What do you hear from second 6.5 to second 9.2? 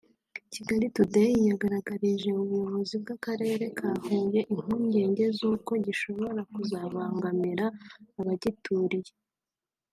kuzabangamira abagituriye